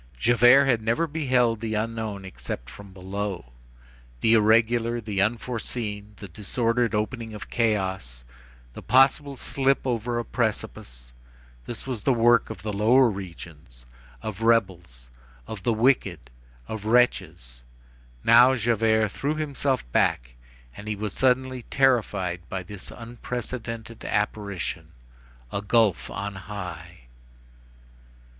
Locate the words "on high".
26.09-27.01